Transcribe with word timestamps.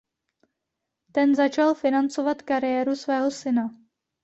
Ten 1.11 1.35
začal 1.35 1.73
financovat 1.75 2.41
kariéru 2.41 2.95
svého 2.95 3.31
syna. 3.31 3.69